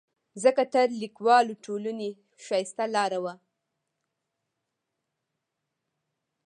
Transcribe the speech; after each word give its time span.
ځکه 0.43 0.61
تر 0.73 0.87
لیکوالو 1.01 1.53
ټولنې 1.65 2.09
ښایسته 2.43 2.85
لاره 2.95 3.19
وه. 3.23 3.33